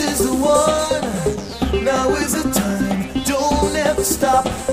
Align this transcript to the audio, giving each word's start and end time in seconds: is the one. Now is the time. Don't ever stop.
is 0.00 0.18
the 0.18 0.34
one. 0.34 1.84
Now 1.84 2.10
is 2.10 2.42
the 2.42 2.50
time. 2.50 3.22
Don't 3.24 3.76
ever 3.76 4.04
stop. 4.04 4.69